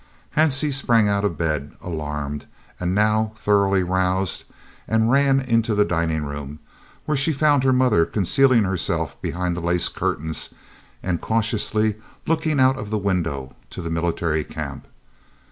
[0.35, 2.47] Hansie sprang out of bed, alarmed
[2.79, 4.45] and now thoroughly roused,
[4.87, 6.57] and ran into the dining room,
[7.05, 10.55] where she found her mother concealing herself behind the lace curtains
[11.03, 14.87] and cautiously looking out of the window to the Military Camp.